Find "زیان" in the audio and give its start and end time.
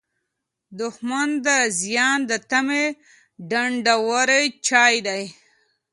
1.81-2.19